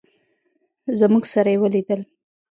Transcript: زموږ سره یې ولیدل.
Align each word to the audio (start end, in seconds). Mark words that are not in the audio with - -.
زموږ 0.99 1.23
سره 1.33 1.49
یې 1.53 1.57
ولیدل. 1.61 2.01